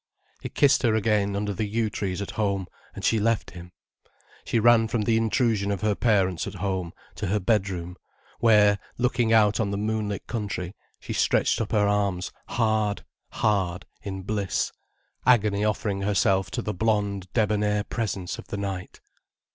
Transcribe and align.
He 0.41 0.49
kissed 0.49 0.81
her 0.81 0.95
again, 0.95 1.35
under 1.35 1.53
the 1.53 1.67
yew 1.67 1.91
trees 1.91 2.23
at 2.23 2.31
home, 2.31 2.65
and 2.95 3.05
she 3.05 3.19
left 3.19 3.51
him. 3.51 3.71
She 4.43 4.59
ran 4.59 4.87
from 4.87 5.03
the 5.03 5.15
intrusion 5.15 5.69
of 5.69 5.81
her 5.81 5.93
parents 5.93 6.47
at 6.47 6.55
home, 6.55 6.91
to 7.17 7.27
her 7.27 7.39
bedroom, 7.39 7.97
where, 8.39 8.79
looking 8.97 9.31
out 9.31 9.59
on 9.59 9.69
the 9.69 9.77
moonlit 9.77 10.25
country, 10.25 10.75
she 10.99 11.13
stretched 11.13 11.61
up 11.61 11.71
her 11.71 11.87
arms, 11.87 12.31
hard, 12.47 13.05
hard, 13.29 13.85
in 14.01 14.23
bliss, 14.23 14.71
agony 15.23 15.63
offering 15.63 16.01
herself 16.01 16.49
to 16.49 16.63
the 16.63 16.73
blond, 16.73 17.31
debonair 17.33 17.83
presence 17.83 18.39
of 18.39 18.47
the 18.47 18.57
night. 18.57 19.01